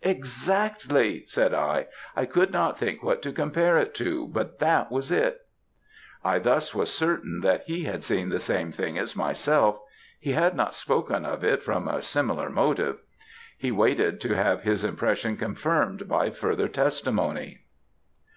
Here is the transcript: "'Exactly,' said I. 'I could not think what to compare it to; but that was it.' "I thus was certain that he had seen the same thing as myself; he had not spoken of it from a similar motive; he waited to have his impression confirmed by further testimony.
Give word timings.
"'Exactly,' 0.00 1.24
said 1.26 1.52
I. 1.52 1.88
'I 2.14 2.26
could 2.26 2.52
not 2.52 2.78
think 2.78 3.02
what 3.02 3.20
to 3.22 3.32
compare 3.32 3.78
it 3.78 3.96
to; 3.96 4.28
but 4.28 4.60
that 4.60 4.92
was 4.92 5.10
it.' 5.10 5.40
"I 6.22 6.38
thus 6.38 6.72
was 6.72 6.92
certain 6.94 7.40
that 7.40 7.64
he 7.64 7.82
had 7.82 8.04
seen 8.04 8.28
the 8.28 8.38
same 8.38 8.70
thing 8.70 8.96
as 8.96 9.16
myself; 9.16 9.80
he 10.20 10.30
had 10.30 10.54
not 10.54 10.72
spoken 10.74 11.24
of 11.26 11.42
it 11.42 11.64
from 11.64 11.88
a 11.88 12.00
similar 12.00 12.48
motive; 12.48 13.00
he 13.56 13.72
waited 13.72 14.20
to 14.20 14.36
have 14.36 14.62
his 14.62 14.84
impression 14.84 15.36
confirmed 15.36 16.06
by 16.06 16.30
further 16.30 16.68
testimony. 16.68 17.62